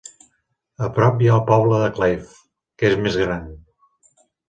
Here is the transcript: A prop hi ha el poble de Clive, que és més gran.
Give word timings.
A 0.87 0.89
prop 0.95 1.21
hi 1.21 1.29
ha 1.29 1.35
el 1.35 1.45
poble 1.51 1.83
de 1.83 1.91
Clive, 1.99 2.35
que 2.81 2.93
és 2.93 3.01
més 3.07 3.23
gran. 3.25 3.49